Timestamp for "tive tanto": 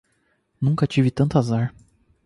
0.87-1.37